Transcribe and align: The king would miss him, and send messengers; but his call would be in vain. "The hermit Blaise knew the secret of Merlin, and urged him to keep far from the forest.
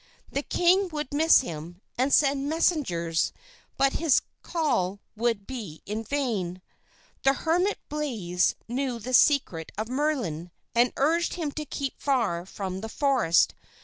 The 0.31 0.41
king 0.41 0.89
would 0.89 1.13
miss 1.13 1.41
him, 1.41 1.79
and 1.95 2.11
send 2.11 2.49
messengers; 2.49 3.31
but 3.77 3.93
his 3.93 4.23
call 4.41 4.99
would 5.15 5.45
be 5.45 5.83
in 5.85 6.03
vain. 6.03 6.63
"The 7.21 7.33
hermit 7.33 7.77
Blaise 7.87 8.55
knew 8.67 8.97
the 8.97 9.13
secret 9.13 9.71
of 9.77 9.89
Merlin, 9.89 10.49
and 10.73 10.91
urged 10.97 11.35
him 11.35 11.51
to 11.51 11.65
keep 11.65 12.01
far 12.01 12.47
from 12.47 12.81
the 12.81 12.89
forest. 12.89 13.53